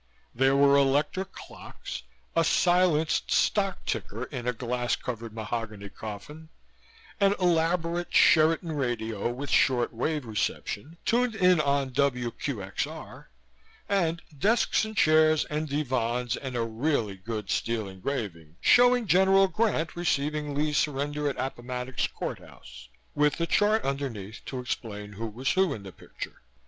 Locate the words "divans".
15.69-16.35